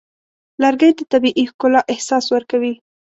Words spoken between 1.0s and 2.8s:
طبیعي ښکلا احساس ورکوي.